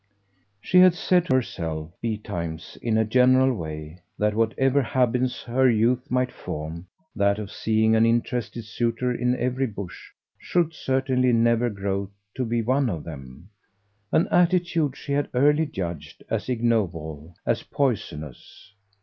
She 0.59 0.79
had 0.79 0.95
said 0.95 1.25
to 1.27 1.35
herself 1.35 1.91
betimes, 2.01 2.75
in 2.81 2.97
a 2.97 3.05
general 3.05 3.53
way, 3.53 4.01
that 4.17 4.33
whatever 4.33 4.81
habits 4.81 5.43
her 5.43 5.69
youth 5.69 6.09
might 6.09 6.31
form, 6.31 6.87
that 7.15 7.37
of 7.37 7.51
seeing 7.51 7.95
an 7.95 8.03
interested 8.07 8.65
suitor 8.65 9.13
in 9.13 9.35
every 9.37 9.67
bush 9.67 10.01
should 10.39 10.73
certainly 10.73 11.31
never 11.33 11.69
grow 11.69 12.09
to 12.33 12.43
be 12.43 12.63
one 12.63 12.89
of 12.89 13.03
them 13.03 13.49
an 14.11 14.27
attitude 14.29 14.97
she 14.97 15.11
had 15.13 15.29
early 15.35 15.67
judged 15.67 16.23
as 16.31 16.49
ignoble, 16.49 17.35
as 17.45 17.61
poisonous. 17.61 18.73